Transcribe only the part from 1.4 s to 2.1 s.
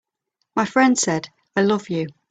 "I love you.